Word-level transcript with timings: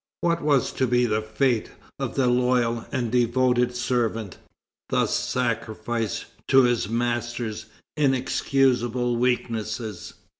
What 0.21 0.41
was 0.41 0.71
to 0.71 0.87
be 0.87 1.05
the 1.05 1.21
fate 1.21 1.69
of 1.99 2.15
the 2.15 2.25
loyal 2.25 2.87
and 2.91 3.11
devoted 3.11 3.75
servant, 3.75 4.39
thus 4.89 5.15
sacrificed 5.15 6.25
to 6.47 6.63
his 6.63 6.89
master's 6.89 7.67
inexcusable 7.95 9.15
weakness? 9.17 10.13